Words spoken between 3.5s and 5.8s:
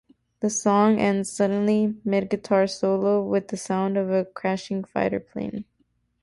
sound of a crashing fighter plane.